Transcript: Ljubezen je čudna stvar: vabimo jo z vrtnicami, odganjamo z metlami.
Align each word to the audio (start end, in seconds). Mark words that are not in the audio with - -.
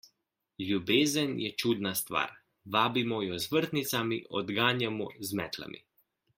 Ljubezen 0.69 1.35
je 1.41 1.51
čudna 1.63 1.91
stvar: 1.99 2.33
vabimo 2.77 3.21
jo 3.27 3.39
z 3.45 3.55
vrtnicami, 3.57 4.21
odganjamo 4.41 5.15
z 5.29 5.43
metlami. 5.43 5.89